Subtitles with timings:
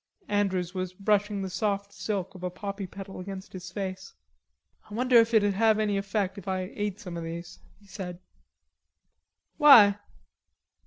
[0.29, 4.15] Andrews was brushing the soft silk of a poppy petal against his face.
[4.89, 8.17] "I wonder if it'ld have any effect if I ate some of these," he said.
[9.57, 9.99] "Why?"